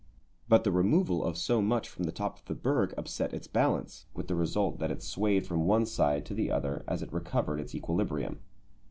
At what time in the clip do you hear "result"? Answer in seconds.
4.35-4.79